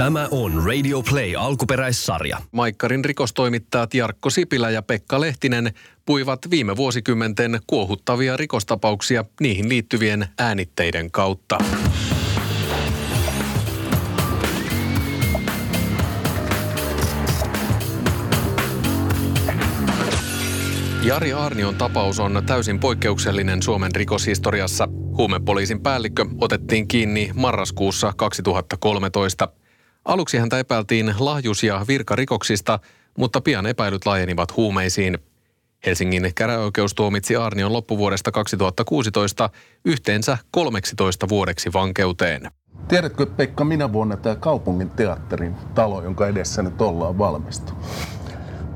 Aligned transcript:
Tämä 0.00 0.28
on 0.30 0.62
Radio 0.66 1.02
Play 1.02 1.34
alkuperäissarja. 1.36 2.38
Maikkarin 2.52 3.04
rikostoimittajat 3.04 3.94
Jarkko 3.94 4.30
Sipilä 4.30 4.70
ja 4.70 4.82
Pekka 4.82 5.20
Lehtinen 5.20 5.72
puivat 6.06 6.50
viime 6.50 6.76
vuosikymmenten 6.76 7.60
kuohuttavia 7.66 8.36
rikostapauksia 8.36 9.24
niihin 9.40 9.68
liittyvien 9.68 10.28
äänitteiden 10.38 11.10
kautta. 11.10 11.58
Jari 21.02 21.32
Arnion 21.32 21.74
tapaus 21.74 22.20
on 22.20 22.42
täysin 22.46 22.80
poikkeuksellinen 22.80 23.62
Suomen 23.62 23.94
rikoshistoriassa. 23.94 24.88
Huumepoliisin 25.16 25.82
päällikkö 25.82 26.24
otettiin 26.40 26.88
kiinni 26.88 27.30
marraskuussa 27.34 28.12
2013. 28.16 29.59
Aluksi 30.10 30.38
häntä 30.38 30.58
epäiltiin 30.58 31.14
lahjus- 31.18 31.62
ja 31.62 31.84
virkarikoksista, 31.88 32.78
mutta 33.18 33.40
pian 33.40 33.66
epäilyt 33.66 34.06
laajenivat 34.06 34.56
huumeisiin. 34.56 35.18
Helsingin 35.86 36.32
käräoikeus 36.34 36.94
tuomitsi 36.94 37.36
Arnion 37.36 37.72
loppuvuodesta 37.72 38.32
2016 38.32 39.50
yhteensä 39.84 40.38
13 40.50 41.28
vuodeksi 41.28 41.72
vankeuteen. 41.72 42.50
Tiedätkö 42.88 43.26
Pekka, 43.26 43.64
minä 43.64 43.92
vuonna 43.92 44.16
tämä 44.16 44.36
kaupungin 44.36 44.90
teatterin 44.90 45.54
talo, 45.74 46.02
jonka 46.02 46.26
edessä 46.26 46.62
nyt 46.62 46.80
ollaan 46.80 47.18
valmistu? 47.18 47.72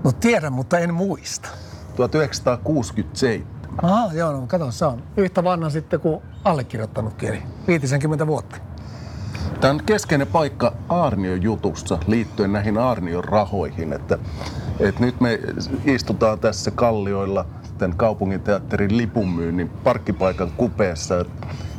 No 0.04 0.12
tiedän, 0.12 0.52
mutta 0.52 0.78
en 0.78 0.94
muista. 0.94 1.48
1967. 1.96 3.46
Aha, 3.82 4.12
joo, 4.12 4.32
no 4.32 4.46
kato, 4.46 4.70
se 4.70 4.84
on 4.84 5.02
yhtä 5.16 5.44
vanha 5.44 5.70
sitten 5.70 6.00
kuin 6.00 6.22
allekirjoittanutkin, 6.44 7.28
eli 7.28 7.42
50 7.66 8.26
vuotta. 8.26 8.73
Tämä 9.60 9.70
on 9.74 9.80
keskeinen 9.86 10.26
paikka 10.26 10.72
Aarnion 10.88 11.42
jutussa 11.42 11.98
liittyen 12.06 12.52
näihin 12.52 12.78
Aarnion 12.78 13.24
rahoihin, 13.24 13.92
että, 13.92 14.18
että 14.80 15.00
nyt 15.00 15.20
me 15.20 15.40
istutaan 15.84 16.38
tässä 16.38 16.70
kallioilla 16.70 17.46
tämän 17.78 17.96
kaupunginteatterin 17.96 18.96
lipunmyynnin 18.96 19.68
parkkipaikan 19.68 20.50
kupeessa 20.56 21.24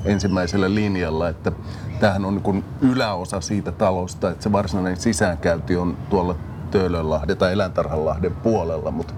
ensimmäisellä 0.06 0.76
linjalla, 0.76 1.30
että 1.30 1.52
tämähän 2.00 2.26
on 2.26 2.42
niin 2.46 2.64
yläosa 2.82 3.42
siitä 3.42 3.72
talosta, 3.72 4.30
että 4.32 4.44
se 4.44 4.52
varsinainen 4.52 4.98
sisäänkäynti 4.98 5.78
on 5.78 5.98
tuolla 6.10 6.36
Töölönlahden 6.72 7.38
tai 7.38 7.54
Eläintarhanlahden 7.54 8.36
puolella, 8.36 8.92
mutta 8.92 9.14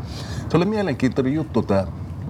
se 0.50 0.58
oli 0.58 0.66
mielenkiintoinen 0.66 1.34
juttu 1.34 1.62
tämä 1.62 1.88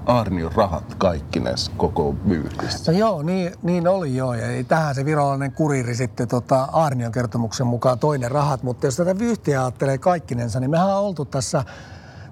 Arnion 0.08 0.52
rahat 0.56 0.96
kaikki 0.98 1.40
näissä 1.40 1.72
koko 1.78 2.16
vyyhdissä. 2.30 2.92
No 2.92 2.98
joo, 2.98 3.22
niin, 3.22 3.52
niin 3.64 3.88
oli 3.88 4.16
joo. 4.16 4.34
Ja 4.34 4.64
tähän 4.68 4.96
se 4.96 5.06
virallinen 5.06 5.52
kuriri 5.52 5.96
sitten 5.96 6.28
tota 6.28 6.64
Arnion 6.64 7.12
kertomuksen 7.12 7.68
mukaan 7.68 8.00
toinen 8.00 8.32
rahat. 8.32 8.64
Mutta 8.64 8.88
jos 8.88 8.96
tätä 8.96 9.20
vyyhtiä 9.20 9.62
ajattelee 9.62 9.98
kaikkinensa, 9.98 10.60
niin 10.60 10.72
mehän 10.72 10.88
on 10.88 10.96
oltu 10.96 11.26
tässä 11.26 11.64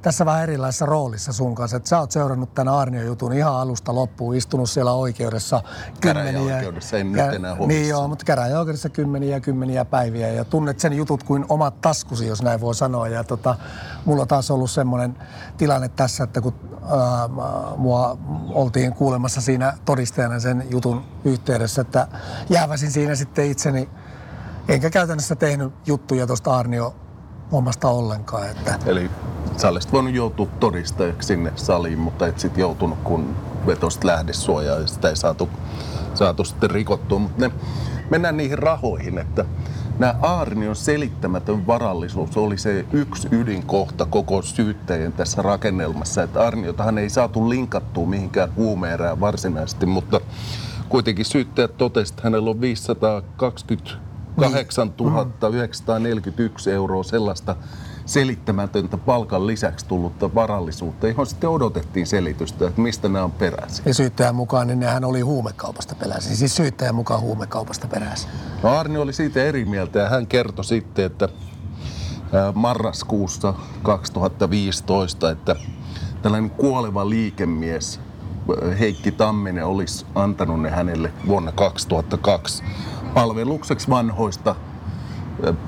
tässä 0.06 0.26
vähän 0.26 0.44
erilaisessa 0.44 0.86
roolissa 0.86 1.34
sun 1.34 1.56
kanssa. 1.56 1.78
Että 1.78 1.90
sä 1.90 2.00
oot 2.00 2.12
seurannut 2.12 2.54
tämän 2.54 2.74
Arnion 2.74 3.06
jutun 3.06 3.34
ihan 3.34 3.56
alusta 3.56 3.96
loppuun, 3.96 4.36
istunut 4.36 4.70
siellä 4.70 4.94
oikeudessa 4.94 5.64
kymmeniä. 6.02 6.60
Ei 6.60 7.04
nyt 7.04 7.34
enää 7.34 7.56
Niin 7.68 7.90
joo, 7.90 8.08
mutta 8.08 8.26
käräjäoikeudessa 8.26 8.90
kymmeniä 8.90 9.36
ja 9.36 9.40
kymmeniä 9.40 9.86
päiviä 9.86 10.28
ja 10.28 10.46
tunnet 10.46 10.80
sen 10.80 10.94
jutut 10.94 11.24
kuin 11.24 11.46
omat 11.50 11.82
taskusi, 11.82 12.28
jos 12.28 12.42
näin 12.42 12.62
voi 12.62 12.76
sanoa. 12.76 13.08
Ja 13.08 13.24
tota, 13.24 13.56
mulla 14.06 14.26
taas 14.26 14.52
ollut 14.52 14.72
semmoinen 14.72 15.18
tilanne 15.58 15.90
tässä, 15.90 16.24
että 16.24 16.42
kun 16.42 16.54
ää, 16.82 17.30
mua 17.78 18.18
oltiin 18.50 18.94
kuulemassa 18.94 19.42
siinä 19.42 19.74
todistajana 19.86 20.40
sen 20.40 20.64
jutun 20.70 21.04
yhteydessä, 21.24 21.82
että 21.82 22.08
jääväsin 22.50 22.92
siinä 22.92 23.16
sitten 23.16 23.46
itseni 23.46 23.90
Enkä 24.68 24.90
käytännössä 24.90 25.36
tehnyt 25.36 25.74
juttuja 25.86 26.28
tuosta 26.28 26.58
Arnio 26.58 26.96
hommasta 27.52 27.88
ollenkaan. 27.88 28.50
Että... 28.50 28.80
Eli 28.86 29.12
sä 29.58 29.70
olisit 29.70 29.94
voinut 29.94 30.14
joutua 30.14 30.48
todistajaksi 30.60 31.28
sinne 31.28 31.54
saliin, 31.56 32.00
mutta 32.00 32.28
et 32.28 32.40
sitten 32.40 32.62
joutunut, 32.62 33.00
kun 33.04 33.36
vetosit 33.68 34.04
lähdesuojaa 34.04 34.80
ja 34.80 34.88
sitä 34.88 35.10
ei 35.10 35.16
saatu, 35.16 35.50
saatu 36.14 36.44
sitten 36.44 36.72
rikottua. 36.72 37.20
Mutta 37.20 37.48
ne, 37.48 37.52
mennään 38.10 38.38
niihin 38.38 38.60
rahoihin, 38.60 39.18
että 39.18 39.46
nämä 40.00 40.16
Aarnion 40.22 40.76
selittämätön 40.76 41.68
varallisuus 41.68 42.38
oli 42.38 42.58
se 42.58 42.86
yksi 42.94 43.28
ydinkohta 43.32 44.06
koko 44.06 44.42
syyttäjien 44.42 45.14
tässä 45.14 45.42
rakennelmassa. 45.42 46.24
Että 46.24 46.42
Arniotahan 46.42 46.98
ei 46.98 47.10
saatu 47.10 47.50
linkattua 47.50 48.06
mihinkään 48.06 48.56
huumeerään 48.56 49.20
varsinaisesti, 49.20 49.86
mutta 49.86 50.22
kuitenkin 50.90 51.26
syyttäjät 51.26 51.78
totesivat, 51.78 52.18
että 52.18 52.28
hänellä 52.28 52.50
on 52.50 52.62
528 52.62 54.94
941 55.52 56.72
euroa 56.72 57.04
sellaista 57.04 57.56
selittämätöntä 58.06 58.98
palkan 58.98 59.48
lisäksi 59.48 59.86
tullutta 59.86 60.36
varallisuutta, 60.36 61.08
johon 61.08 61.28
sitten 61.28 61.50
odotettiin 61.50 62.08
selitystä, 62.08 62.68
että 62.68 62.82
mistä 62.82 63.10
nämä 63.10 63.26
on 63.26 63.32
peräisin. 63.32 63.86
Ja 63.86 63.94
syyttäjän 63.94 64.36
mukaan 64.36 64.68
niin 64.68 64.80
nehän 64.80 65.06
oli 65.06 65.22
huumekaupasta 65.22 65.96
peräisin, 65.96 66.38
siis 66.38 66.56
syyttäjän 66.56 66.96
mukaan 66.96 67.22
huumekaupasta 67.22 67.88
peräisin. 67.88 68.30
No 68.64 68.70
Arni 68.70 68.98
oli 68.98 69.14
siitä 69.14 69.44
eri 69.44 69.66
mieltä 69.66 70.00
ja 70.00 70.10
hän 70.10 70.28
kertoi 70.28 70.66
sitten, 70.66 71.06
että 71.06 71.30
marraskuussa 72.54 73.54
2015, 73.84 75.32
että 75.32 75.56
tällainen 76.22 76.50
kuoleva 76.50 77.10
liikemies 77.10 78.00
Heikki 78.80 79.12
Tamminen 79.12 79.66
olisi 79.66 80.06
antanut 80.16 80.62
ne 80.62 80.70
hänelle 80.70 81.14
vuonna 81.28 81.52
2002 81.52 82.64
palvelukseksi 83.14 83.90
vanhoista 83.90 84.56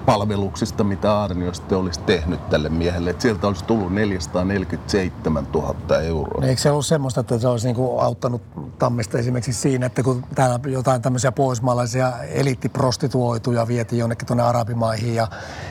palveluksista, 0.06 0.84
mitä 0.84 1.24
Arnio 1.24 1.54
sitten 1.54 1.78
olisi 1.78 2.00
tehnyt 2.00 2.50
tälle 2.50 2.70
miehelle. 2.70 3.10
Että 3.10 3.22
sieltä 3.22 3.48
olisi 3.48 3.66
tullut 3.66 3.94
447 3.94 5.48
000 5.54 6.02
euroa. 6.02 6.46
Eikö 6.46 6.62
se 6.62 6.72
ollut 6.72 6.86
semmoista, 6.86 7.22
että 7.22 7.40
se 7.40 7.48
olisi 7.48 7.68
niinku 7.68 8.00
auttanut 8.00 8.42
Tammista 8.80 9.18
esimerkiksi 9.18 9.62
siinä, 9.62 9.86
että 9.86 10.04
kun 10.04 10.24
täällä 10.36 10.60
jotain 10.68 11.02
tämmöisiä 11.02 11.32
pohjoismaalaisia 11.32 12.14
eliittiprostituoituja 12.24 13.68
vietiin 13.68 14.00
jonnekin 14.00 14.28
tuonne 14.28 14.44
Arabimaihin 14.44 15.16
ja 15.16 15.28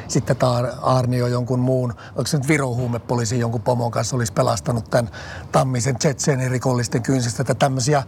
sitten 0.08 0.36
tämä 0.36 0.52
Arnio 0.82 1.26
jonkun 1.26 1.60
muun, 1.60 1.94
onko 2.08 2.26
se 2.26 2.38
nyt 2.38 2.48
Viro 2.48 2.74
huumepoliisi 2.74 3.38
jonkun 3.38 3.62
pomon 3.62 3.90
kanssa 3.90 4.16
olisi 4.16 4.32
pelastanut 4.32 4.90
tämän 4.90 5.10
Tammisen 5.52 5.96
Tsetseenin 5.96 6.50
rikollisten 6.50 7.02
kynsistä, 7.02 7.42
että 7.42 7.54
tämmöisiä 7.54 8.02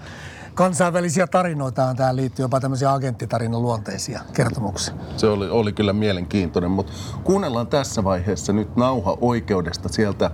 kansainvälisiä 0.58 1.26
tarinoita 1.26 1.94
tähän 1.96 2.16
liittyy, 2.16 2.44
jopa 2.44 2.60
tämmöisiä 2.60 2.92
agenttitarinan 2.92 3.62
luonteisia 3.62 4.20
kertomuksia. 4.32 4.94
Se 5.16 5.26
oli, 5.26 5.48
oli 5.48 5.72
kyllä 5.72 5.92
mielenkiintoinen, 5.92 6.70
mutta 6.70 6.92
kuunnellaan 7.24 7.66
tässä 7.66 8.04
vaiheessa 8.04 8.52
nyt 8.52 8.76
nauha 8.76 9.18
oikeudesta 9.20 9.88
sieltä 9.88 10.30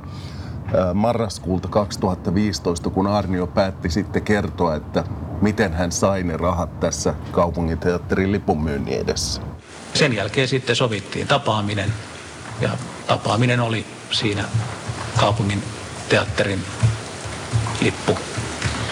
marraskuulta 0.95 1.69
2015, 1.69 2.91
kun 2.91 3.07
Arnio 3.07 3.47
päätti 3.47 3.91
sitten 3.91 4.23
kertoa, 4.23 4.75
että 4.75 5.05
miten 5.41 5.73
hän 5.73 5.93
sai 5.93 6.23
ne 6.23 6.37
rahat 6.37 6.81
tässä 6.81 7.15
kaupunginteatterin 7.33 8.33
lipunmyynnin 8.33 9.01
edessä. 9.01 9.43
Sen 9.95 10.13
jälkeen 10.13 10.49
sitten 10.49 10.77
sovittiin 10.77 11.27
tapaaminen 11.27 11.93
ja 12.61 12.71
tapaaminen 13.07 13.61
oli 13.61 13.87
siinä 14.11 14.45
kaupungin 15.21 15.63
teatterin 16.09 16.61
lippu 17.81 18.19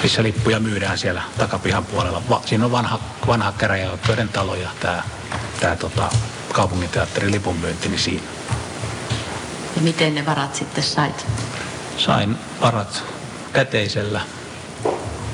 missä 0.02 0.22
lippuja 0.22 0.60
myydään 0.60 0.98
siellä 0.98 1.22
takapihan 1.38 1.84
puolella. 1.84 2.22
Va, 2.30 2.42
siinä 2.46 2.64
on 2.64 2.72
vanha, 2.72 2.98
vanha 3.26 3.52
käräjäoikeuden 3.52 4.28
talo 4.28 4.54
ja 4.54 4.68
tämä 4.80 5.02
tää, 5.60 5.76
tota, 5.76 6.08
kaupunginteatterin 6.52 7.32
lipunmyynti 7.32 7.88
niin 7.88 7.98
siinä. 7.98 8.26
Ja 9.76 9.82
miten 9.82 10.14
ne 10.14 10.26
varat 10.26 10.54
sitten 10.54 10.84
sait? 10.84 11.26
Sain 11.98 12.36
varat 12.60 13.04
käteisellä. 13.52 14.20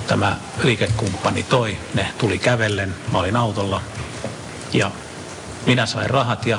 Tämä 0.06 0.36
liikekumppani 0.62 1.42
toi, 1.42 1.78
ne 1.94 2.08
tuli 2.18 2.38
kävellen, 2.38 2.94
mä 3.12 3.18
olin 3.18 3.36
autolla 3.36 3.82
ja 4.72 4.90
minä 5.66 5.86
sain 5.86 6.10
rahat 6.10 6.46
ja 6.46 6.58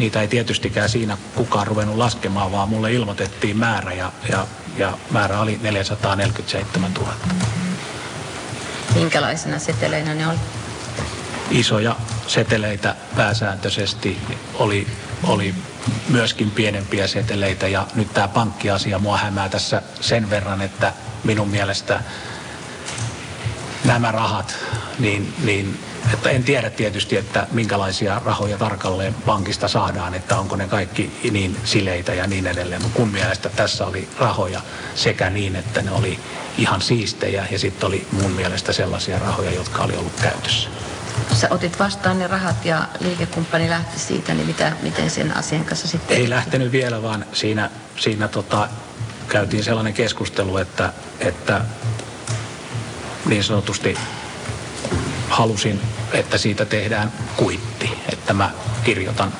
niitä 0.00 0.20
ei 0.20 0.28
tietystikään 0.28 0.88
siinä 0.88 1.18
kukaan 1.34 1.66
ruvennut 1.66 1.96
laskemaan, 1.96 2.52
vaan 2.52 2.68
mulle 2.68 2.92
ilmoitettiin 2.92 3.56
määrä 3.56 3.92
ja, 3.92 4.12
ja, 4.28 4.46
ja 4.76 4.98
määrä 5.10 5.40
oli 5.40 5.58
447 5.62 6.92
000. 6.94 7.12
Minkälaisena 8.94 9.58
seteleinä 9.58 10.14
ne 10.14 10.26
oli? 10.26 10.38
Isoja 11.50 11.96
seteleitä 12.26 12.96
pääsääntöisesti 13.16 14.18
oli, 14.54 14.86
oli 15.22 15.54
myöskin 16.08 16.50
pienempiä 16.50 17.06
seteleitä 17.06 17.68
ja 17.68 17.86
nyt 17.94 18.14
tämä 18.14 18.28
pankkiasia 18.28 18.98
mua 18.98 19.16
hämää 19.16 19.48
tässä 19.48 19.82
sen 20.00 20.30
verran, 20.30 20.62
että 20.62 20.92
minun 21.24 21.48
mielestä 21.48 22.00
nämä 23.84 24.12
rahat, 24.12 24.56
niin, 24.98 25.34
niin 25.44 25.78
että 26.14 26.30
en 26.30 26.44
tiedä 26.44 26.70
tietysti, 26.70 27.16
että 27.16 27.46
minkälaisia 27.52 28.22
rahoja 28.24 28.58
tarkalleen 28.58 29.14
pankista 29.14 29.68
saadaan, 29.68 30.14
että 30.14 30.38
onko 30.38 30.56
ne 30.56 30.68
kaikki 30.68 31.30
niin 31.30 31.56
sileitä 31.64 32.14
ja 32.14 32.26
niin 32.26 32.46
edelleen. 32.46 32.82
Mutta 32.82 32.96
kun 32.96 33.08
mielestä 33.08 33.48
tässä 33.48 33.86
oli 33.86 34.08
rahoja 34.18 34.60
sekä 34.94 35.30
niin, 35.30 35.56
että 35.56 35.82
ne 35.82 35.90
oli 35.90 36.18
ihan 36.58 36.80
siistejä 36.80 37.46
ja 37.50 37.58
sitten 37.58 37.86
oli 37.86 38.06
mun 38.12 38.30
mielestä 38.30 38.72
sellaisia 38.72 39.18
rahoja, 39.18 39.50
jotka 39.50 39.82
oli 39.82 39.96
ollut 39.96 40.20
käytössä. 40.22 40.68
sä 41.32 41.48
otit 41.50 41.78
vastaan 41.78 42.18
ne 42.18 42.26
rahat 42.26 42.64
ja 42.64 42.88
liikekumppani 43.00 43.70
lähti 43.70 43.98
siitä, 43.98 44.34
niin 44.34 44.46
mitä, 44.46 44.72
miten 44.82 45.10
sen 45.10 45.36
asian 45.36 45.64
kanssa 45.64 45.88
sitten... 45.88 46.16
Ei 46.16 46.30
lähtenyt 46.30 46.72
vielä, 46.72 47.02
vaan 47.02 47.24
siinä, 47.32 47.70
siinä 47.96 48.28
tota, 48.28 48.68
käytiin 49.28 49.64
sellainen 49.64 49.94
keskustelu, 49.94 50.56
että, 50.56 50.92
että 51.20 51.60
niin 53.26 53.44
sanotusti 53.44 53.96
halusin, 55.30 55.80
että 56.12 56.38
siitä 56.38 56.64
tehdään 56.64 57.12
kuitti. 57.36 57.90
Että 58.12 58.32
mä 58.34 58.50
kirjoitan 58.84 59.32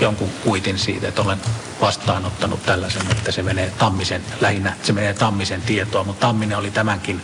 jonkun 0.00 0.30
kuitin 0.44 0.78
siitä, 0.78 1.08
että 1.08 1.22
olen 1.22 1.40
vastaanottanut 1.80 2.66
tällaisen, 2.66 3.02
että 3.10 3.32
se 3.32 3.42
menee 3.42 3.72
Tammisen, 3.78 4.22
lähinnä 4.40 4.76
se 4.82 4.92
menee 4.92 5.14
Tammisen 5.14 5.62
tietoa, 5.62 6.04
mutta 6.04 6.26
Tamminen 6.26 6.58
oli 6.58 6.70
tämänkin 6.70 7.22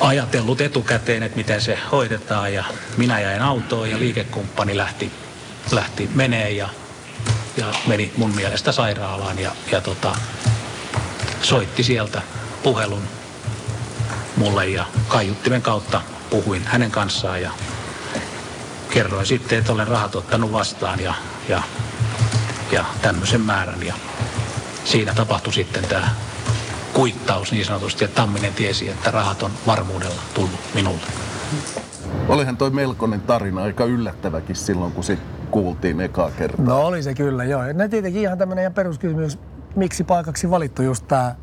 ajatellut 0.00 0.60
etukäteen, 0.60 1.22
että 1.22 1.36
miten 1.36 1.60
se 1.60 1.78
hoidetaan 1.92 2.54
ja 2.54 2.64
minä 2.96 3.20
jäin 3.20 3.42
autoon 3.42 3.90
ja 3.90 3.98
liikekumppani 3.98 4.76
lähti, 4.76 5.12
lähti 5.72 6.10
menee 6.14 6.50
ja, 6.50 6.68
ja 7.56 7.66
meni 7.86 8.12
mun 8.16 8.34
mielestä 8.34 8.72
sairaalaan 8.72 9.38
ja, 9.38 9.52
ja 9.72 9.80
tota, 9.80 10.16
soitti 11.42 11.82
sieltä 11.82 12.22
puhelun 12.62 13.02
mulle 14.44 14.66
ja 14.66 14.84
kaiuttimen 15.08 15.62
kautta 15.62 16.00
puhuin 16.30 16.62
hänen 16.64 16.90
kanssaan 16.90 17.42
ja 17.42 17.50
kerroin 18.90 19.26
sitten, 19.26 19.58
että 19.58 19.72
olen 19.72 19.88
rahat 19.88 20.14
ottanut 20.14 20.52
vastaan 20.52 21.00
ja, 21.00 21.14
ja, 21.48 21.62
ja 22.72 22.84
tämmöisen 23.02 23.40
määrän 23.40 23.82
ja 23.82 23.94
siinä 24.84 25.14
tapahtui 25.14 25.52
sitten 25.52 25.84
tämä 25.84 26.08
kuittaus 26.92 27.52
niin 27.52 27.64
sanotusti, 27.64 28.04
että 28.04 28.14
Tamminen 28.20 28.54
tiesi, 28.54 28.88
että 28.88 29.10
rahat 29.10 29.42
on 29.42 29.50
varmuudella 29.66 30.20
tullut 30.34 30.60
minulle. 30.74 31.06
Olihan 32.28 32.56
toi 32.56 32.70
melkoinen 32.70 33.20
tarina 33.20 33.62
aika 33.62 33.84
yllättäväkin 33.84 34.56
silloin, 34.56 34.92
kun 34.92 35.04
se 35.04 35.18
kuultiin 35.50 36.00
ekaa 36.00 36.30
kertaa. 36.30 36.64
No 36.64 36.86
oli 36.86 37.02
se 37.02 37.14
kyllä, 37.14 37.44
joo. 37.44 37.62
No 37.72 37.88
tietenkin 37.88 38.22
ihan 38.22 38.38
tämmöinen 38.38 38.62
ihan 38.62 38.74
peruskysymys, 38.74 39.38
miksi 39.76 40.04
paikaksi 40.04 40.50
valittu 40.50 40.82
just 40.82 41.08
tämä 41.08 41.34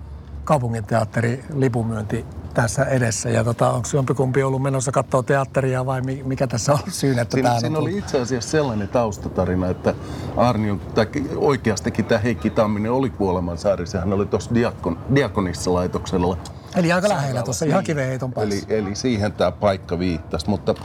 kaupunginteatteri 0.43 1.43
lipumyönti 1.55 2.25
tässä 2.53 2.83
edessä. 2.83 3.29
Ja 3.29 3.43
tota, 3.43 3.69
onko 3.71 3.87
jompikumpi 3.93 4.43
ollut 4.43 4.61
menossa 4.61 4.91
katsoa 4.91 5.23
teatteria 5.23 5.85
vai 5.85 6.01
mikä 6.01 6.47
tässä 6.47 6.73
on 6.73 6.79
syynä, 6.89 7.21
että 7.21 7.35
Siinä, 7.35 7.49
tämä 7.49 7.59
siinä 7.59 7.77
on 7.77 7.83
oli 7.83 7.97
itse 7.97 8.21
asiassa 8.21 8.49
sellainen 8.49 8.87
taustatarina, 8.87 9.69
että 9.69 9.93
Arnion, 10.37 10.79
tai 10.79 11.07
oikeastikin 11.35 12.05
tämä 12.05 12.19
Heikki 12.19 12.49
Tamminen 12.49 12.91
oli 12.91 13.09
kuolemansaari. 13.09 13.85
Hän 13.99 14.13
oli 14.13 14.25
tuossa 14.25 14.53
Diakon, 14.53 14.99
Diakonissa-laitoksella. 15.15 16.37
Eli 16.75 16.91
aika 16.91 17.09
lähellä 17.09 17.43
tuossa, 17.43 17.65
ihan 17.65 17.83
kiveheiton 17.83 18.33
päässä. 18.33 18.65
Eli, 18.69 18.77
eli 18.77 18.95
siihen 18.95 19.31
tämä 19.31 19.51
paikka 19.51 19.99
viittasi. 19.99 20.49
Mutta 20.49 20.75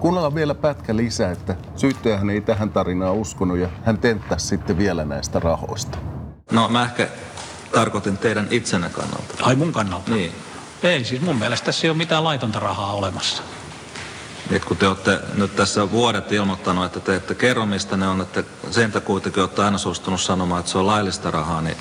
kuunnellaan 0.00 0.34
vielä 0.34 0.54
pätkä 0.54 0.96
lisää, 0.96 1.30
että 1.30 1.56
syyttäjähän 1.76 2.30
ei 2.30 2.40
tähän 2.40 2.70
tarinaan 2.70 3.14
uskonut 3.14 3.58
ja 3.58 3.68
hän 3.84 3.98
tenttäsi 3.98 4.46
sitten 4.46 4.78
vielä 4.78 5.04
näistä 5.04 5.40
rahoista. 5.40 5.98
No 6.52 6.68
mä 6.68 6.82
ehkä 6.82 7.08
tarkoitin 7.72 8.18
teidän 8.18 8.46
itsenne 8.50 8.88
kannalta. 8.88 9.34
Ai 9.42 9.56
mun 9.56 9.72
kannalta? 9.72 10.10
Niin. 10.10 10.32
Ei, 10.82 11.04
siis 11.04 11.20
mun 11.20 11.36
mielestä 11.36 11.64
tässä 11.64 11.86
ei 11.86 11.90
ole 11.90 11.96
mitään 11.98 12.24
laitonta 12.24 12.58
rahaa 12.60 12.92
olemassa. 12.92 13.42
Et 14.50 14.64
kun 14.64 14.76
te 14.76 14.88
olette 14.88 15.20
nyt 15.34 15.56
tässä 15.56 15.90
vuodet 15.90 16.32
ilmoittanut, 16.32 16.84
että 16.84 17.00
te 17.00 17.16
ette 17.16 17.34
kerro 17.34 17.66
mistä 17.66 17.96
ne 17.96 18.08
on, 18.08 18.20
että 18.20 18.44
sen 18.70 18.92
te 18.92 19.00
kuitenkin 19.00 19.42
olette 19.42 19.64
aina 19.64 19.78
suostunut 19.78 20.20
sanomaan, 20.20 20.60
että 20.60 20.72
se 20.72 20.78
on 20.78 20.86
laillista 20.86 21.30
rahaa, 21.30 21.60
niin 21.60 21.76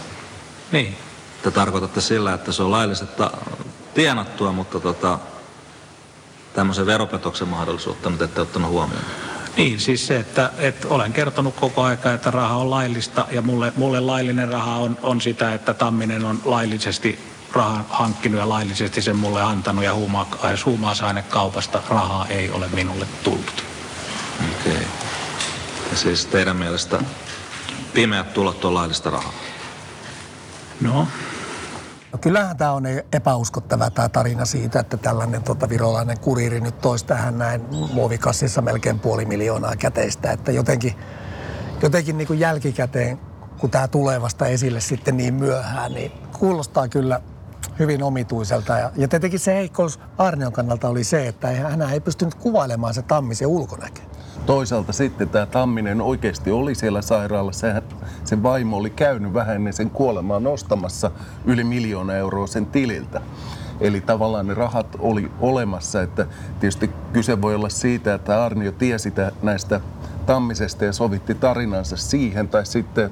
Niin. 0.72 0.98
te 1.44 1.52
tarkoitatte 1.52 2.02
sillä, 2.02 2.34
että 2.34 2.52
se 2.52 2.64
on 2.64 2.72
laillista 2.72 3.32
tienattua, 3.94 4.52
mutta 4.52 4.80
tota, 4.80 5.20
tämmöisen 6.54 6.86
veropetoksen 6.86 7.48
mahdollisuutta 7.48 8.10
nyt 8.10 8.22
ette 8.22 8.42
ottanut 8.42 8.72
huomioon. 8.72 9.04
Niin, 9.58 9.80
siis 9.80 10.08
se, 10.08 10.18
että, 10.20 10.52
että 10.58 10.88
olen 10.88 11.14
kertonut 11.14 11.56
koko 11.56 11.84
aika, 11.84 12.14
että 12.14 12.32
raha 12.32 12.56
on 12.56 12.70
laillista 12.70 13.28
ja 13.32 13.42
mulle, 13.42 13.74
mulle 13.78 14.00
laillinen 14.00 14.50
raha 14.50 14.76
on, 14.76 14.98
on 15.04 15.22
sitä, 15.22 15.54
että 15.54 15.74
Tamminen 15.74 16.26
on 16.26 16.42
laillisesti 16.46 17.35
rahan 17.54 17.86
hankkinut 17.90 18.40
ja 18.40 18.50
laillisesti 18.50 19.02
sen 19.02 19.16
mulle 19.16 19.42
antanut 19.42 19.84
ja 19.84 19.94
huuma, 19.94 20.28
huumausainekaupasta 20.66 21.82
rahaa 21.90 22.28
ei 22.28 22.50
ole 22.50 22.68
minulle 22.68 23.08
tullut. 23.24 23.64
Okei. 24.40 24.72
Okay. 24.72 24.86
Ja 25.92 25.98
siis 25.98 26.26
teidän 26.26 26.56
mielestä 26.56 27.00
pimeät 27.94 28.34
tulot 28.34 28.66
on 28.66 28.74
laillista 28.74 29.10
rahaa? 29.10 29.34
No, 30.82 31.08
No 32.16 32.20
kyllähän 32.20 32.58
tämä 32.58 32.72
on 32.72 32.84
epäuskottava 33.12 33.90
tämä 33.90 34.10
tarina 34.10 34.46
siitä, 34.46 34.80
että 34.80 34.98
tällainen 34.98 35.44
tota, 35.44 35.70
virolainen 35.70 36.20
kuriiri 36.20 36.62
nyt 36.62 36.82
toisi 36.82 37.06
tähän 37.06 37.38
näin 37.38 37.62
muovikassissa 37.94 38.62
melkein 38.62 39.00
puoli 39.00 39.26
miljoonaa 39.26 39.76
käteistä. 39.76 40.32
Että 40.32 40.52
jotenkin, 40.52 40.94
jotenkin 41.82 42.18
niin 42.18 42.28
kuin 42.28 42.40
jälkikäteen, 42.40 43.20
kun 43.58 43.70
tämä 43.70 43.88
tulee 43.88 44.22
vasta 44.22 44.48
esille 44.48 44.82
sitten 44.82 45.18
niin 45.18 45.34
myöhään, 45.34 45.94
niin 45.94 46.12
kuulostaa 46.40 46.88
kyllä 46.88 47.22
hyvin 47.80 48.04
omituiselta. 48.04 48.78
Ja, 48.78 48.92
ja 48.96 49.08
tietenkin 49.08 49.40
se 49.40 49.56
heikkous 49.56 50.00
Arnion 50.18 50.54
kannalta 50.54 50.90
oli 50.90 51.04
se, 51.04 51.28
että 51.28 51.48
hän 51.48 51.82
ei 51.82 52.00
pystynyt 52.00 52.36
kuvailemaan 52.36 52.94
se 52.94 53.02
tammisen 53.02 53.48
ulkonäkö. 53.48 54.02
Toisaalta 54.46 54.94
sitten 54.94 55.30
tämä 55.30 55.46
Tamminen 55.46 56.02
oikeasti 56.02 56.52
oli 56.52 56.76
siellä 56.76 57.02
sairaalassa. 57.02 57.62
Sehän, 57.62 57.84
sen 58.24 58.44
vaimo 58.44 58.78
oli 58.78 58.90
käynyt 58.90 59.34
vähän 59.34 59.56
ennen 59.56 59.74
sen 59.74 59.90
kuolemaa 59.90 60.40
nostamassa 60.40 61.12
yli 61.46 61.64
miljoona 61.64 62.14
euroa 62.14 62.48
sen 62.48 62.66
tililtä. 62.66 63.22
Eli 63.80 64.02
tavallaan 64.02 64.48
ne 64.48 64.54
rahat 64.54 64.88
oli 65.00 65.32
olemassa, 65.40 66.02
että 66.02 66.28
tietysti 66.60 66.90
kyse 67.14 67.42
voi 67.42 67.56
olla 67.56 67.70
siitä, 67.70 68.14
että 68.14 68.46
Arnio 68.46 68.72
tiesi 68.72 69.14
näistä 69.42 69.82
Tammisesta 70.26 70.86
ja 70.86 70.94
sovitti 70.94 71.36
tarinansa 71.36 71.98
siihen, 71.98 72.48
tai 72.48 72.66
sitten 72.66 73.12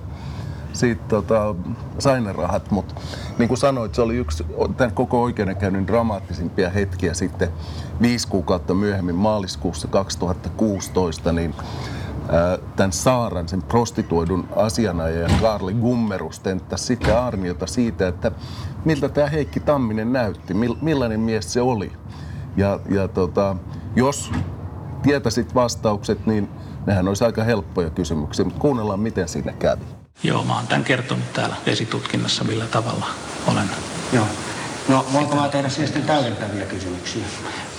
siitä 0.73 1.03
tota, 1.07 1.55
sai 1.99 2.21
ne 2.21 2.33
rahat, 2.33 2.71
mutta 2.71 2.95
niin 3.37 3.47
kuin 3.47 3.57
sanoit, 3.57 3.95
se 3.95 4.01
oli 4.01 4.15
yksi 4.15 4.45
tämän 4.77 4.93
koko 4.93 5.23
oikeudenkäynnin 5.23 5.87
dramaattisimpia 5.87 6.69
hetkiä 6.69 7.13
sitten 7.13 7.49
viisi 8.01 8.27
kuukautta 8.27 8.73
myöhemmin 8.73 9.15
maaliskuussa 9.15 9.87
2016, 9.87 11.31
niin 11.31 11.55
tämän 12.75 12.91
Saaran, 12.91 13.49
sen 13.49 13.61
prostituoidun 13.61 14.47
asianajajan 14.55 15.31
Karli 15.41 15.73
Gummerus 15.73 16.39
tenttäisi 16.39 16.85
sitten 16.85 17.19
Arniota 17.19 17.67
siitä, 17.67 18.07
että 18.07 18.31
miltä 18.85 19.09
tämä 19.09 19.27
Heikki 19.27 19.59
Tamminen 19.59 20.13
näytti, 20.13 20.53
millainen 20.81 21.19
mies 21.19 21.53
se 21.53 21.61
oli. 21.61 21.91
Ja, 22.57 22.79
ja 22.89 23.07
tota, 23.07 23.55
jos 23.95 24.31
tietäisit 25.03 25.55
vastaukset, 25.55 26.25
niin 26.25 26.49
nehän 26.85 27.07
olisi 27.07 27.25
aika 27.25 27.43
helppoja 27.43 27.89
kysymyksiä, 27.89 28.45
mutta 28.45 28.61
kuunnellaan 28.61 28.99
miten 28.99 29.27
siinä 29.27 29.53
kävi. 29.53 30.02
Joo, 30.23 30.43
mä 30.43 30.55
oon 30.55 30.67
tämän 30.67 30.83
kertonut 30.83 31.33
täällä 31.33 31.55
esitutkinnassa, 31.65 32.43
millä 32.43 32.65
tavalla 32.65 33.05
olen. 33.47 33.69
Joo. 34.13 34.27
No, 34.87 35.05
voinko 35.13 35.35
mä 35.35 35.49
tehdä 35.49 35.69
siihen 35.69 35.87
sitten 35.87 36.03
täydentäviä 36.03 36.65
kysymyksiä? 36.65 37.25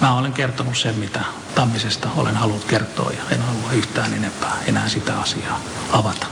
Mä 0.00 0.18
olen 0.18 0.32
kertonut 0.32 0.76
sen, 0.78 0.94
mitä 0.94 1.20
Tammisesta 1.54 2.08
olen 2.16 2.36
halunnut 2.36 2.64
kertoa 2.64 3.10
ja 3.10 3.22
en 3.30 3.42
halua 3.42 3.72
yhtään 3.72 4.14
enempää 4.14 4.56
enää 4.66 4.88
sitä 4.88 5.20
asiaa 5.20 5.60
avata. 5.92 6.26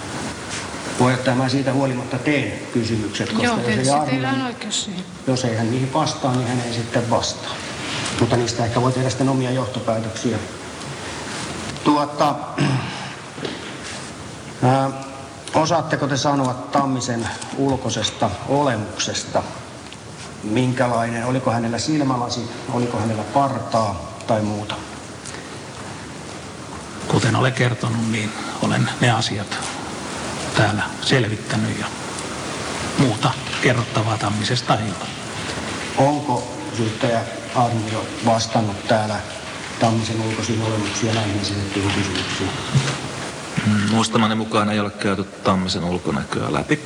Puheenjohtaja, 0.99 1.37
mä 1.37 1.49
siitä 1.49 1.73
huolimatta 1.73 2.19
teen 2.19 2.53
kysymykset, 2.73 3.29
koska 3.29 3.45
Joo, 3.45 3.57
jos, 3.57 3.89
ei 3.89 4.11
teillä 4.11 4.31
on 4.31 4.43
oikeus 4.43 4.91
jos 5.27 5.45
ei 5.45 5.57
hän 5.57 5.71
niihin 5.71 5.93
vastaa, 5.93 6.35
niin 6.35 6.49
hän 6.49 6.61
ei 6.61 6.73
sitten 6.73 7.11
vastaa. 7.11 7.53
Mutta 8.21 8.37
niistä 8.37 8.65
ehkä 8.65 8.83
voi 8.83 8.93
tehdä 8.93 9.11
sitten 9.11 9.29
omia 9.29 9.51
johtopäätöksiä. 9.51 10.39
Tuota, 11.85 12.35
ää, 14.63 14.91
Osaatteko 15.55 16.07
te 16.07 16.17
sanoa 16.17 16.55
Tammisen 16.55 17.29
ulkoisesta 17.57 18.31
olemuksesta? 18.49 19.43
Minkälainen, 20.43 21.27
oliko 21.27 21.51
hänellä 21.51 21.79
silmälasi, 21.79 22.51
oliko 22.73 22.99
hänellä 22.99 23.23
partaa 23.23 24.13
tai 24.27 24.41
muuta? 24.41 24.75
Kuten 27.09 27.37
olen 27.37 27.53
kertonut, 27.53 28.11
niin 28.11 28.33
olen 28.63 28.89
ne 29.01 29.11
asiat 29.11 29.59
täällä 30.57 30.83
selvittänyt 31.01 31.79
ja 31.81 31.87
muuta 32.99 33.31
kerrottavaa 33.63 34.19
Tammisesta 34.19 34.75
ei 34.75 34.89
ole. 34.89 35.09
Onko 36.09 36.53
syyttäjä 36.77 37.21
Arnio 37.55 38.07
vastannut 38.27 38.89
täällä 38.89 39.17
Tammisen 39.81 40.21
ulkoisiin 40.21 40.63
olemuksiin 40.63 41.09
ja 41.09 41.15
näihin 41.15 41.41
esitettyihin 41.41 41.93
kysymyksiin? 41.93 42.51
Muistamani 43.91 44.35
mukaan 44.35 44.71
ei 44.71 44.81
ole 44.81 44.91
käyty 44.91 45.25
Tammisen 45.25 45.85
ulkonäköä 45.85 46.53
läpi. 46.53 46.77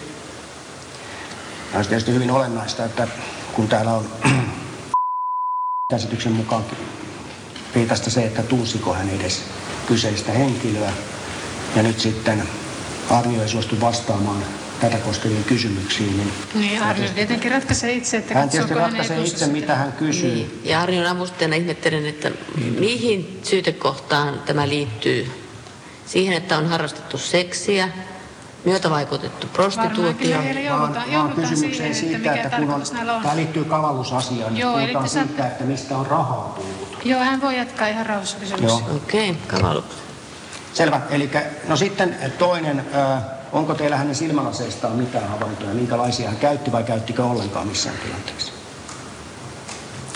Tämä 1.71 1.81
on 1.81 1.87
tietysti 1.87 2.13
hyvin 2.13 2.31
olennaista, 2.31 2.85
että 2.85 3.09
kun 3.53 3.69
täällä 3.69 3.93
on 3.93 4.07
käsityksen 5.91 6.33
mukaan 6.33 6.65
riitasta 7.75 8.11
se, 8.11 8.25
että 8.25 8.43
tunsiko 8.43 8.95
hän 8.95 9.11
edes 9.11 9.45
kyseistä 9.87 10.33
henkilöä. 10.33 10.93
Ja 11.77 11.83
nyt 11.83 12.01
sitten 12.01 12.43
Arnio 13.11 13.43
ei 13.43 13.49
suostu 13.49 13.81
vastaamaan 13.81 14.43
tätä 14.81 14.97
koskeviin 14.97 15.45
kysymyksiin. 15.45 16.17
Niin, 16.17 16.33
niin 16.55 16.83
Arjo 16.83 17.09
tietenkin 17.15 17.51
ratkaisee 17.51 17.93
itse, 17.93 18.17
että 18.17 18.35
hän 18.35 18.51
tietysti 18.51 18.75
ratkaisee 18.75 19.21
itse, 19.21 19.47
mitä 19.47 19.75
hän 19.75 19.93
kysyy. 19.93 20.35
Niin. 20.35 20.61
Ja 20.65 20.81
Arjon 20.81 21.07
avustajana 21.07 21.57
ihmettelen, 21.57 22.07
että 22.07 22.31
mihin 22.79 23.41
syytekohtaan 23.43 24.43
tämä 24.47 24.69
liittyy? 24.69 25.46
Siihen, 26.07 26.37
että 26.37 26.59
on 26.59 26.67
harrastettu 26.67 27.19
seksiä, 27.19 27.89
myötävaikutettu 28.65 29.47
prostituutio. 29.47 30.39
Vaan, 30.71 30.95
vaan 31.13 31.33
kysymykseen 31.33 31.95
siitä, 31.95 32.17
että, 32.17 32.35
että 32.35 32.57
kun 32.57 32.71
on, 32.71 32.83
on, 33.11 33.23
tämä 33.23 33.37
liittyy 33.37 33.65
kavallusasiaan, 33.65 34.55
niin 34.55 34.61
Joo, 34.61 34.79
puhutaan 34.79 35.09
siitä, 35.09 35.47
että 35.47 35.65
mistä 35.65 35.97
on 35.97 36.07
rahaa 36.07 36.53
tullut. 36.57 36.99
Joo, 37.05 37.21
hän 37.21 37.41
voi 37.41 37.57
jatkaa 37.57 37.89
ihan 37.89 38.07
rauhassa 38.07 38.37
kysymyksiä. 38.39 38.87
Okei, 38.97 39.31
okay, 39.31 39.43
kavallus. 39.47 39.85
Selvä. 40.73 41.01
Eli 41.11 41.31
no 41.69 41.77
sitten 41.77 42.17
toinen, 42.39 42.87
äh, 42.95 43.23
onko 43.53 43.75
teillä 43.75 43.97
hänen 43.97 44.15
silmälaseistaan 44.15 44.97
mitään 44.97 45.29
havaintoja? 45.29 45.75
Minkälaisia 45.75 46.29
hän 46.29 46.37
käytti 46.37 46.73
vai 46.73 46.85
käyttikö 46.85 47.25
ollenkaan 47.25 47.67
missään 47.69 47.97
tilanteessa? 47.99 48.53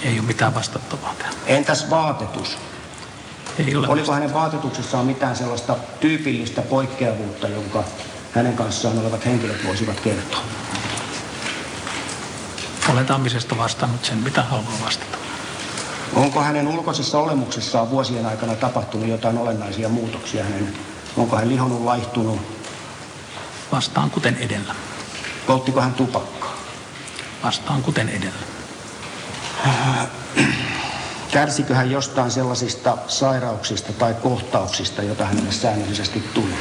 Ei 0.03 0.19
ole 0.19 0.27
mitään 0.27 0.55
vastattavaa 0.55 1.15
tähän. 1.19 1.35
Entäs 1.47 1.91
vaatetus? 1.91 2.59
Ei 3.59 3.77
ole 3.77 3.89
Oliko 3.89 4.13
hänen 4.13 4.35
vaatetuksessaan 4.35 5.07
mitään 5.07 5.37
sellaista 5.37 5.77
tyypillistä 6.01 6.63
poikkeavuutta, 6.63 7.49
jonka 7.49 7.85
hänen 8.33 8.57
kanssaan 8.57 8.99
olevat 8.99 9.25
henkilöt 9.25 9.65
voisivat 9.67 10.01
kertoa? 10.01 10.41
Olen 12.89 13.07
Tammisesta 13.07 13.57
vastannut 13.57 14.05
sen, 14.05 14.19
mitä 14.19 14.43
haluan 14.43 14.81
vastata. 14.85 15.19
Onko 16.15 16.41
hänen 16.43 16.69
ulkoisessa 16.69 17.19
olemuksessaan 17.19 17.91
vuosien 17.91 18.27
aikana 18.27 18.55
tapahtunut 18.55 19.09
jotain 19.09 19.39
olennaisia 19.39 19.89
muutoksia? 19.89 20.45
Hänen, 20.45 20.73
onko 21.17 21.37
hän 21.37 21.49
lihonnut, 21.49 21.81
laihtunut? 21.81 22.41
Vastaan 23.73 24.11
kuten 24.11 24.37
edellä. 24.37 24.75
Polttiko 25.47 25.81
hän 25.81 25.95
tupakkaa? 25.95 26.57
Vastaan 27.43 27.83
kuten 27.83 28.09
edellä. 28.09 28.47
Kärsikö 31.31 31.75
hän 31.75 31.91
jostain 31.91 32.31
sellaisista 32.31 32.99
sairauksista 33.07 33.93
tai 33.93 34.15
kohtauksista, 34.15 35.03
joita 35.03 35.25
hänelle 35.25 35.53
säännöllisesti 35.53 36.25
tuli? 36.35 36.55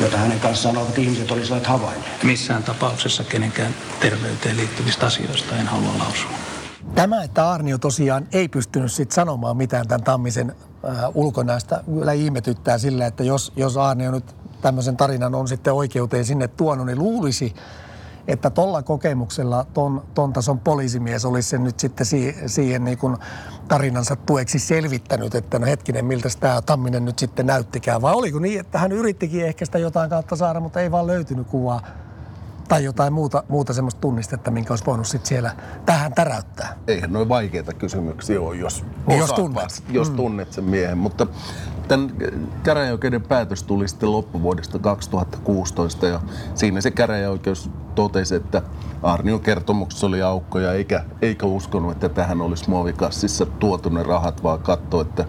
Jota 0.00 0.16
hänen 0.16 0.40
kanssaan 0.40 0.76
olevat 0.76 0.98
ihmiset 0.98 1.30
olisivat 1.30 1.66
havainneet? 1.66 2.22
Missään 2.22 2.62
tapauksessa 2.62 3.24
kenenkään 3.24 3.74
terveyteen 4.00 4.56
liittyvistä 4.56 5.06
asioista 5.06 5.56
en 5.56 5.66
halua 5.66 5.98
lausua. 5.98 6.30
Tämä, 6.94 7.22
että 7.22 7.50
Arnio 7.50 7.78
tosiaan 7.78 8.28
ei 8.32 8.48
pystynyt 8.48 8.92
sit 8.92 9.12
sanomaan 9.12 9.56
mitään 9.56 9.88
tämän 9.88 10.04
Tammisen 10.04 10.54
äh, 10.88 10.94
ulkonäöstä, 11.14 11.82
kyllä 11.86 12.12
ihmetyttää 12.12 12.78
sillä, 12.78 13.06
että 13.06 13.24
jos, 13.24 13.52
jos 13.56 13.76
Arnio 13.76 14.10
nyt 14.10 14.34
tämmöisen 14.62 14.96
tarinan 14.96 15.34
on 15.34 15.48
sitten 15.48 15.72
oikeuteen 15.72 16.24
sinne 16.24 16.48
tuonut, 16.48 16.86
niin 16.86 16.98
luulisi, 16.98 17.54
että 18.28 18.50
tuolla 18.50 18.82
kokemuksella 18.82 19.64
ton, 19.74 20.04
ton 20.14 20.32
tason 20.32 20.58
poliisimies 20.58 21.24
olisi 21.24 21.48
sen 21.48 21.64
nyt 21.64 21.80
sitten 21.80 22.06
si, 22.06 22.36
siihen 22.46 22.84
niin 22.84 22.98
kuin 22.98 23.16
tarinansa 23.68 24.16
tueksi 24.16 24.58
selvittänyt, 24.58 25.34
että 25.34 25.58
no 25.58 25.66
hetkinen, 25.66 26.04
miltä 26.04 26.28
tämä 26.40 26.62
Tamminen 26.62 27.04
nyt 27.04 27.18
sitten 27.18 27.46
näyttikään. 27.46 28.02
Vai 28.02 28.14
oliko 28.14 28.38
niin, 28.38 28.60
että 28.60 28.78
hän 28.78 28.92
yrittikin 28.92 29.46
ehkä 29.46 29.64
sitä 29.64 29.78
jotain 29.78 30.10
kautta 30.10 30.36
saada, 30.36 30.60
mutta 30.60 30.80
ei 30.80 30.90
vaan 30.90 31.06
löytynyt 31.06 31.46
kuvaa 31.46 31.82
tai 32.68 32.84
jotain 32.84 33.12
muuta, 33.12 33.44
muuta 33.48 33.72
semmoista 33.72 34.00
tunnistetta, 34.00 34.50
minkä 34.50 34.72
olisi 34.72 34.86
voinut 34.86 35.06
sitten 35.06 35.28
siellä 35.28 35.56
tähän 35.86 36.12
täräyttää. 36.12 36.76
Eihän 36.86 37.12
noin 37.12 37.28
vaikeita 37.28 37.72
kysymyksiä 37.72 38.40
ole, 38.40 38.56
jos, 38.56 38.84
niin 39.06 39.18
jos 39.18 39.32
tunnet. 39.32 39.82
Jos 39.90 40.10
mm. 40.10 40.16
tunnet 40.16 40.52
sen 40.52 40.64
miehen. 40.64 40.98
Mutta 40.98 41.26
tämän 41.88 42.12
käräjäoikeuden 42.62 43.22
päätös 43.22 43.62
tuli 43.62 43.88
sitten 43.88 44.12
loppuvuodesta 44.12 44.78
2016 44.78 46.06
ja 46.06 46.20
siinä 46.54 46.80
se 46.80 46.90
käräjäoikeus 46.90 47.70
totesi, 47.94 48.34
että 48.34 48.62
Arnion 49.02 49.40
kertomuksessa 49.40 50.06
oli 50.06 50.22
aukkoja 50.22 50.72
eikä, 50.72 51.04
eikä 51.22 51.46
uskonut, 51.46 51.92
että 51.92 52.08
tähän 52.08 52.40
olisi 52.40 52.70
muovikassissa 52.70 53.46
tuotu 53.46 53.88
ne 53.88 54.02
rahat, 54.02 54.42
vaan 54.42 54.58
katsoi, 54.58 55.02
että, 55.02 55.24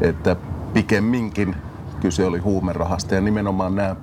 että 0.00 0.36
pikemminkin 0.72 1.56
kyse 2.04 2.26
oli 2.26 2.38
huumerahasta 2.38 3.14
ja 3.14 3.20
nimenomaan 3.20 3.74
nämä 3.74 3.96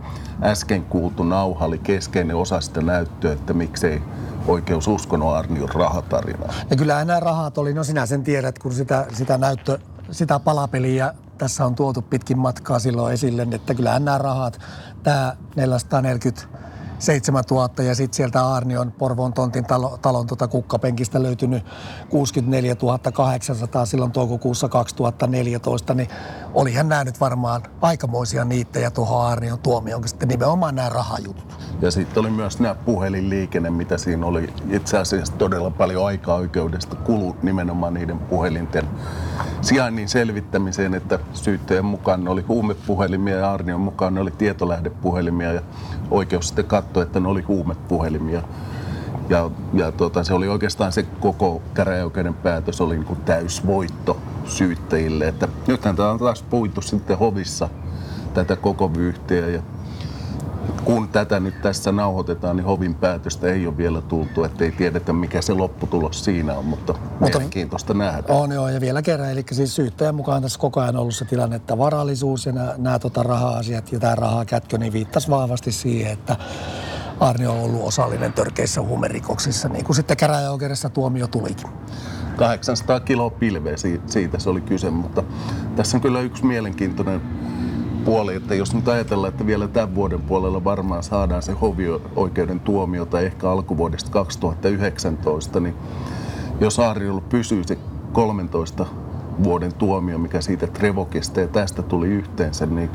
äsken 0.44 0.84
kuultu 0.84 1.24
nauha 1.24 1.66
oli 1.66 1.78
keskeinen 1.78 2.36
osa 2.36 2.62
sitä 2.62 2.82
näyttöä, 2.82 3.34
että 3.34 3.54
miksei 3.54 4.02
oikeus 4.48 4.88
uskonut 4.88 5.34
Arnion 5.34 5.70
rahatarinaa. 5.70 6.54
Ja 6.70 6.76
kyllä 6.76 7.06
nämä 7.06 7.20
rahat 7.20 7.58
oli, 7.58 7.74
no 7.74 7.84
sinä 7.84 8.06
sen 8.06 8.24
tiedät, 8.24 8.60
kun 8.60 8.74
sitä, 8.74 9.06
sitä 9.14 9.38
näyttö, 9.38 9.80
sitä 10.12 10.40
palapeliä 10.40 11.14
tässä 11.38 11.66
on 11.66 11.76
tuotu 11.76 12.02
pitkin 12.02 12.40
matkaa 12.40 12.80
silloin 12.80 13.14
esille, 13.14 13.48
että 13.52 13.74
kyllä 13.74 14.00
nämä 14.00 14.18
rahat, 14.18 14.60
tämä 15.04 15.36
440 15.56 16.61
7000 17.02 17.84
ja 17.84 17.96
sitten 17.96 18.16
sieltä 18.16 18.54
Arnion 18.54 18.92
Porvoon 18.92 19.34
tontin 19.34 19.66
talo, 19.66 20.00
talon 20.02 20.28
tuota 20.28 20.48
kukkapenkistä 20.48 21.24
löytynyt 21.24 21.66
64 22.10 22.76
800 23.14 23.86
silloin 23.86 24.12
toukokuussa 24.12 24.70
2014, 24.70 25.94
niin 25.94 26.10
olihan 26.54 26.90
nämä 26.90 27.04
nyt 27.04 27.20
varmaan 27.20 27.64
aikamoisia 27.82 28.46
niittejä 28.46 28.92
tuohon 28.92 29.26
Arnion 29.26 29.60
tuomioon, 29.60 30.08
sitten 30.08 30.28
nimenomaan 30.28 30.76
nämä 30.76 30.90
rahajutut. 30.90 31.58
Ja 31.82 31.92
sitten 31.92 32.22
oli 32.22 32.30
myös 32.30 32.60
nämä 32.60 32.76
puhelinliikenne, 32.76 33.70
mitä 33.70 33.98
siinä 33.98 34.26
oli 34.26 34.54
itse 34.70 34.98
asiassa 34.98 35.34
todella 35.34 35.70
paljon 35.70 36.06
aikaa 36.06 36.36
oikeudesta 36.36 36.96
kulu 36.96 37.36
nimenomaan 37.42 37.94
niiden 37.94 38.20
puhelinten 38.20 38.88
sijainnin 39.62 40.10
selvittämiseen, 40.10 40.94
että 40.94 41.20
syytteen 41.34 41.86
mukaan 41.86 42.24
ne 42.24 42.30
oli 42.30 42.42
huumepuhelimia 42.42 43.36
ja 43.36 43.52
Arnion 43.52 43.82
mukaan 43.82 44.14
ne 44.14 44.20
oli 44.20 44.32
tietolähdepuhelimia 44.32 45.54
ja 45.54 45.62
oikeus 46.12 46.48
sitten 46.48 46.66
katsoi, 46.66 46.91
että 47.00 47.20
ne 47.20 47.28
oli 47.28 47.42
huumepuhelimia. 47.42 48.42
Ja, 49.30 49.52
ja 49.74 49.92
tota, 49.92 50.24
se 50.24 50.34
oli 50.34 50.48
oikeastaan 50.48 50.92
se 50.92 51.04
koko 51.04 51.62
käräjäoikeuden 51.74 52.34
päätös 52.34 52.82
oli 52.82 52.96
niin 52.96 53.06
kuin 53.06 53.20
täysvoitto 53.20 54.18
syyttäjille. 54.46 55.28
Että 55.28 55.48
nythän 55.68 55.96
tämä 55.96 56.12
on 56.12 56.20
taas 56.20 56.44
puitu 56.44 56.82
sitten 56.82 57.18
hovissa 57.18 57.70
tätä 58.34 58.56
koko 58.56 58.94
vyyhtiä 58.94 59.48
ja 59.48 59.62
kun 60.86 61.08
tätä 61.08 61.40
nyt 61.40 61.62
tässä 61.62 61.92
nauhoitetaan, 61.92 62.56
niin 62.56 62.66
hovin 62.66 62.96
päätöstä 62.96 63.48
ei 63.48 63.68
ole 63.68 63.78
vielä 63.78 64.02
tultu, 64.02 64.44
ettei 64.44 64.72
tiedetä 64.72 65.14
mikä 65.14 65.42
se 65.42 65.54
lopputulos 65.54 66.26
siinä 66.26 66.58
on, 66.58 66.66
mutta, 66.66 66.94
mutta 66.94 67.26
mielenkiintoista 67.26 67.94
nähdä. 67.94 68.34
On 68.34 68.52
joo, 68.52 68.70
ja 68.70 68.82
vielä 68.82 69.02
kerran, 69.02 69.32
eli 69.32 69.46
siis 69.52 69.76
syyttäjän 69.76 70.16
mukaan 70.16 70.42
tässä 70.42 70.60
koko 70.60 70.80
ajan 70.80 70.98
ollut 70.98 71.16
se 71.16 71.26
tilanne, 71.26 71.56
että 71.56 71.78
varallisuus 71.78 72.46
ja 72.46 72.52
nämä, 72.52 72.74
nämä 72.78 73.00
tota 73.00 73.24
raha-asiat 73.24 73.92
ja 73.92 74.00
tämä 74.00 74.16
rahakätkö, 74.16 74.78
niin 74.78 74.94
viittasi 74.94 75.30
vahvasti 75.30 75.72
siihen, 75.72 76.12
että 76.12 76.36
Arni 77.22 77.48
on 77.48 77.58
ollut 77.58 77.84
osallinen 77.84 78.34
törkeissä 78.34 78.82
huumerikoksissa, 78.82 79.70
niin 79.70 79.86
kuin 79.86 79.96
sitten 79.96 80.18
käräjäoikeudessa 80.18 80.90
tuomio 80.90 81.28
tulikin. 81.28 81.70
800 82.36 83.00
kiloa 83.00 83.30
pilveä 83.30 83.76
siitä 84.06 84.40
se 84.40 84.50
oli 84.50 84.62
kyse, 84.62 84.90
mutta 84.90 85.24
tässä 85.76 85.98
on 85.98 86.02
kyllä 86.02 86.22
yksi 86.22 86.46
mielenkiintoinen 86.46 87.22
puoli, 88.06 88.36
että 88.36 88.56
jos 88.56 88.76
nyt 88.76 88.88
ajatellaan, 88.88 89.34
että 89.34 89.46
vielä 89.46 89.68
tämän 89.68 89.96
vuoden 89.96 90.22
puolella 90.22 90.64
varmaan 90.64 91.04
saadaan 91.04 91.42
se 91.42 91.52
hovioikeuden 91.52 92.60
tuomio 92.60 93.06
tai 93.06 93.26
ehkä 93.26 93.50
alkuvuodesta 93.50 94.12
2019, 94.12 95.60
niin 95.60 95.76
jos 96.60 96.80
Aariolla 96.80 97.22
pysyy 97.22 97.64
se 97.64 97.78
13 98.12 98.86
vuoden 99.44 99.74
tuomio, 99.74 100.18
mikä 100.18 100.42
siitä 100.42 100.68
Trevokista 100.68 101.40
ja 101.40 101.48
tästä 101.48 101.82
tuli 101.82 102.08
yhteensä, 102.08 102.66
niin, 102.66 102.90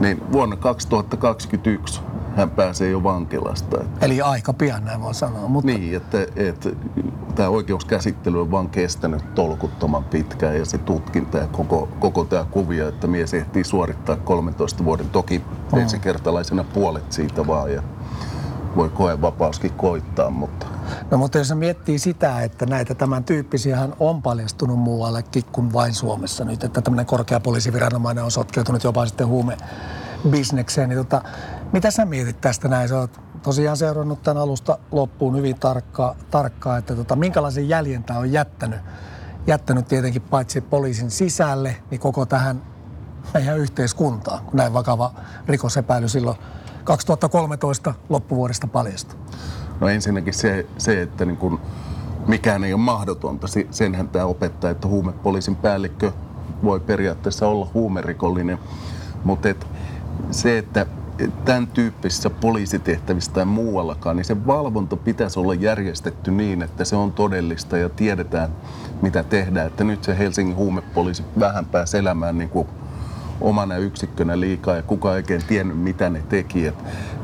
niin 0.00 0.32
vuonna 0.32 0.56
2021 0.56 2.00
hän 2.36 2.50
pääsee 2.50 2.90
jo 2.90 3.02
vankilasta. 3.02 3.80
Että, 3.80 4.06
Eli 4.06 4.20
aika 4.20 4.52
pian 4.52 4.84
näin 4.84 5.02
voi 5.02 5.14
sanoa. 5.14 5.48
Mutta... 5.48 5.70
Niin, 5.70 5.96
että, 5.96 6.26
että 6.36 6.68
tämä 7.34 7.48
oikeuskäsittely 7.48 8.40
on 8.40 8.50
vaan 8.50 8.68
kestänyt 8.68 9.34
tolkuttoman 9.34 10.04
pitkään 10.04 10.58
ja 10.58 10.64
se 10.64 10.78
tutkinta 10.78 11.38
ja 11.38 11.46
koko, 11.46 11.88
koko 11.98 12.24
tämä 12.24 12.44
kuvio, 12.50 12.88
että 12.88 13.06
mies 13.06 13.34
ehtii 13.34 13.64
suorittaa 13.64 14.16
13 14.16 14.84
vuoden, 14.84 15.10
toki 15.10 15.42
mm. 15.72 15.78
ensikertalaisena 15.78 16.64
puolet 16.64 17.12
siitä 17.12 17.46
vaan 17.46 17.72
ja 17.72 17.82
voi 18.76 18.88
koevapauskin 18.88 19.72
koittaa, 19.72 20.30
mutta... 20.30 20.66
No 21.10 21.18
mutta 21.18 21.38
jos 21.38 21.54
miettii 21.54 21.98
sitä, 21.98 22.42
että 22.42 22.66
näitä 22.66 22.94
tämän 22.94 23.24
tyyppisiä 23.24 23.88
on 24.00 24.22
paljastunut 24.22 24.78
muuallekin 24.78 25.44
kuin 25.52 25.72
vain 25.72 25.94
Suomessa 25.94 26.44
nyt, 26.44 26.64
että 26.64 26.80
tämmöinen 26.80 27.06
korkea 27.06 27.40
poliisiviranomainen 27.40 28.24
on 28.24 28.30
sotkeutunut 28.30 28.84
jopa 28.84 29.06
sitten 29.06 29.26
huume 29.26 29.56
bisnekseen, 30.30 30.88
niin 30.88 30.98
tota, 30.98 31.22
mitä 31.74 31.90
sä 31.90 32.04
mietit 32.04 32.40
tästä 32.40 32.68
näin? 32.68 32.88
Sä 32.88 32.98
oot 32.98 33.20
tosiaan 33.42 33.76
seurannut 33.76 34.22
tämän 34.22 34.42
alusta 34.42 34.78
loppuun 34.90 35.36
hyvin 35.36 35.60
tarkkaa, 35.60 36.14
tarkkaa 36.30 36.78
että 36.78 36.94
tota, 36.94 37.16
minkälaisen 37.16 37.68
jäljen 37.68 38.04
tämä 38.04 38.18
on 38.18 38.32
jättänyt. 38.32 38.80
Jättänyt 39.46 39.88
tietenkin 39.88 40.22
paitsi 40.22 40.60
poliisin 40.60 41.10
sisälle, 41.10 41.76
niin 41.90 42.00
koko 42.00 42.26
tähän 42.26 42.62
meidän 43.34 43.58
yhteiskuntaan, 43.58 44.44
kun 44.44 44.56
näin 44.56 44.72
vakava 44.72 45.14
rikosepäily 45.46 46.08
silloin 46.08 46.36
2013 46.84 47.94
loppuvuodesta 48.08 48.66
paljastui. 48.66 49.18
No 49.80 49.88
ensinnäkin 49.88 50.34
se, 50.34 50.66
se 50.78 51.02
että 51.02 51.24
niin 51.24 51.36
kun 51.36 51.60
mikään 52.26 52.64
ei 52.64 52.74
ole 52.74 52.80
mahdotonta. 52.80 53.46
Senhän 53.70 54.08
tämä 54.08 54.24
opettaa, 54.24 54.70
että 54.70 54.88
huumepoliisin 54.88 55.56
päällikkö 55.56 56.12
voi 56.64 56.80
periaatteessa 56.80 57.48
olla 57.48 57.70
huumerikollinen. 57.74 58.58
Mutta 59.24 59.48
et 59.48 59.66
se, 60.30 60.58
että 60.58 60.86
tämän 61.44 61.66
tyyppisissä 61.66 62.30
poliisitehtävissä 62.30 63.32
tai 63.32 63.44
muuallakaan, 63.44 64.16
niin 64.16 64.24
se 64.24 64.46
valvonta 64.46 64.96
pitäisi 64.96 65.40
olla 65.40 65.54
järjestetty 65.54 66.30
niin, 66.30 66.62
että 66.62 66.84
se 66.84 66.96
on 66.96 67.12
todellista 67.12 67.78
ja 67.78 67.88
tiedetään, 67.88 68.50
mitä 69.02 69.22
tehdään. 69.22 69.66
Että 69.66 69.84
nyt 69.84 70.04
se 70.04 70.18
Helsingin 70.18 70.56
huumepoliisi 70.56 71.22
vähän 71.40 71.66
pääsi 71.66 71.98
elämään 71.98 72.38
niin 72.38 72.50
kuin 72.50 72.68
omana 73.40 73.76
yksikkönä 73.76 74.40
liikaa 74.40 74.76
ja 74.76 74.82
kukaan 74.82 75.14
ei 75.14 75.18
oikein 75.18 75.44
tiennyt, 75.46 75.78
mitä 75.78 76.10
ne 76.10 76.22
teki. 76.28 76.66
Et, 76.66 76.74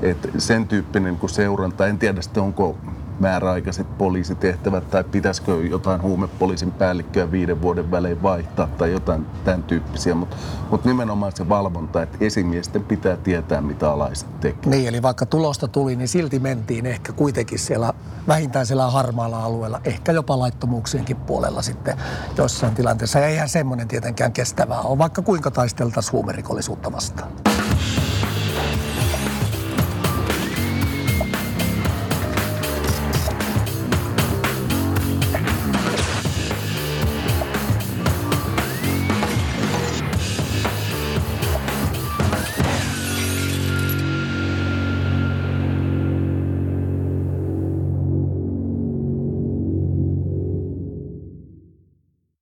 et 0.02 0.28
sen 0.38 0.68
tyyppinen 0.68 1.18
niin 1.20 1.30
seuranta, 1.30 1.86
en 1.86 1.98
tiedä 1.98 2.22
sitten 2.22 2.42
onko 2.42 2.78
määräaikaiset 3.20 3.98
poliisitehtävät 3.98 4.90
tai 4.90 5.04
pitäisikö 5.04 5.52
jotain 5.52 6.02
huumepoliisin 6.02 6.70
päällikköä 6.70 7.30
viiden 7.30 7.62
vuoden 7.62 7.90
välein 7.90 8.22
vaihtaa 8.22 8.66
tai 8.66 8.92
jotain 8.92 9.26
tämän 9.44 9.62
tyyppisiä, 9.62 10.14
mutta 10.14 10.36
mut 10.70 10.84
nimenomaan 10.84 11.32
se 11.34 11.48
valvonta, 11.48 12.02
että 12.02 12.18
esimiesten 12.20 12.84
pitää 12.84 13.16
tietää, 13.16 13.60
mitä 13.60 13.90
alaiset 13.90 14.40
tekevät. 14.40 14.66
Niin, 14.66 14.88
eli 14.88 15.02
vaikka 15.02 15.26
tulosta 15.26 15.68
tuli, 15.68 15.96
niin 15.96 16.08
silti 16.08 16.38
mentiin 16.38 16.86
ehkä 16.86 17.12
kuitenkin 17.12 17.58
siellä 17.58 17.92
vähintään 18.28 18.66
siellä 18.66 18.90
harmaalla 18.90 19.44
alueella, 19.44 19.80
ehkä 19.84 20.12
jopa 20.12 20.38
laittomuuksienkin 20.38 21.16
puolella 21.16 21.62
sitten 21.62 21.96
jossain 22.36 22.74
tilanteessa. 22.74 23.18
Ja 23.18 23.26
eihän 23.26 23.48
semmoinen 23.48 23.88
tietenkään 23.88 24.32
kestävää 24.32 24.80
ole, 24.80 24.98
vaikka 24.98 25.22
kuinka 25.22 25.50
taisteltaisiin 25.50 26.12
huumerikollisuutta 26.12 26.92
vastaan. 26.92 27.49